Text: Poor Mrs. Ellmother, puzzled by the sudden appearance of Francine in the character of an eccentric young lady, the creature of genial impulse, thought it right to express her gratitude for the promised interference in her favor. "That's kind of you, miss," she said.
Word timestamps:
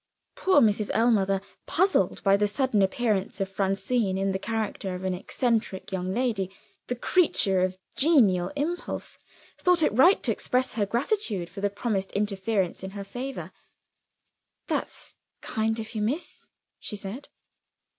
Poor 0.35 0.61
Mrs. 0.61 0.89
Ellmother, 0.95 1.41
puzzled 1.67 2.23
by 2.23 2.35
the 2.35 2.47
sudden 2.47 2.81
appearance 2.81 3.39
of 3.39 3.47
Francine 3.47 4.17
in 4.17 4.31
the 4.31 4.39
character 4.39 4.95
of 4.95 5.03
an 5.03 5.13
eccentric 5.13 5.91
young 5.91 6.11
lady, 6.11 6.49
the 6.87 6.95
creature 6.95 7.61
of 7.61 7.77
genial 7.95 8.51
impulse, 8.55 9.19
thought 9.59 9.83
it 9.83 9.93
right 9.93 10.23
to 10.23 10.31
express 10.31 10.73
her 10.73 10.87
gratitude 10.87 11.51
for 11.51 11.61
the 11.61 11.69
promised 11.69 12.11
interference 12.13 12.81
in 12.81 12.89
her 12.97 13.03
favor. 13.03 13.51
"That's 14.65 15.17
kind 15.41 15.77
of 15.77 15.93
you, 15.93 16.01
miss," 16.01 16.47
she 16.79 16.95
said. 16.95 17.27